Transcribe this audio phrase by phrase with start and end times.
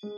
[0.00, 0.10] 人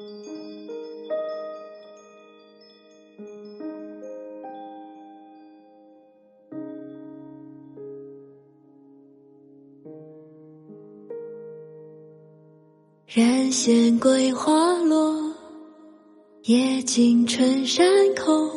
[13.51, 15.35] 闲桂花落，
[16.43, 18.51] 夜静春山空。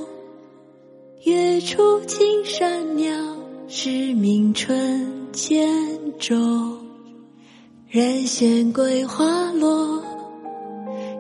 [1.24, 3.14] 月出惊山鸟，
[3.70, 5.66] 时鸣春涧
[6.20, 6.78] 中。
[7.88, 10.03] 人闲桂花落，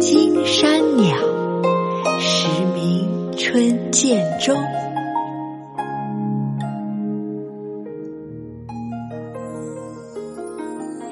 [0.00, 1.16] 金山鸟，
[2.18, 4.56] 时鸣春涧中。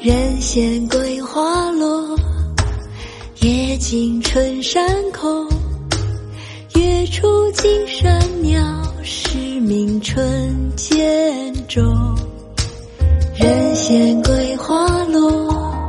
[0.01, 2.17] 人闲桂花落。
[3.41, 5.49] 夜静春山空，
[6.75, 8.63] 月出惊山鸟，
[9.03, 11.85] 时鸣春涧中。
[13.35, 15.89] 人闲桂花落，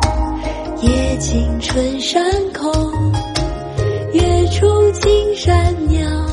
[0.82, 2.24] 夜静春山
[2.54, 2.93] 空。
[4.54, 6.33] 出青山鸟。